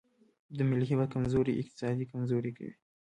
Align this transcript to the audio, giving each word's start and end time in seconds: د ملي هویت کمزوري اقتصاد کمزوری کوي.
د 0.57 0.59
ملي 0.69 0.85
هویت 0.91 1.09
کمزوري 1.15 1.53
اقتصاد 1.61 1.97
کمزوری 2.11 2.51
کوي. 2.57 2.73